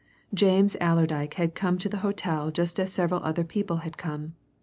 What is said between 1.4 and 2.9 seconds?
come to the hotel just